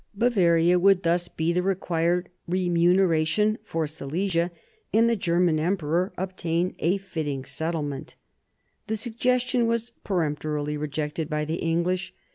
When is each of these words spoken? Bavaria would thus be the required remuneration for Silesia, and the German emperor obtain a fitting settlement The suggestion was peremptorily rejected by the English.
Bavaria 0.15 0.79
would 0.79 1.03
thus 1.03 1.27
be 1.27 1.53
the 1.53 1.61
required 1.61 2.29
remuneration 2.47 3.59
for 3.63 3.85
Silesia, 3.85 4.49
and 4.91 5.07
the 5.07 5.15
German 5.15 5.59
emperor 5.59 6.11
obtain 6.17 6.75
a 6.79 6.97
fitting 6.97 7.45
settlement 7.45 8.15
The 8.87 8.97
suggestion 8.97 9.67
was 9.67 9.91
peremptorily 10.03 10.75
rejected 10.75 11.29
by 11.29 11.45
the 11.45 11.57
English. 11.57 12.15